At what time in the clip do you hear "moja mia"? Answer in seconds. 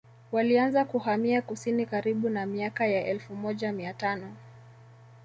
3.35-3.93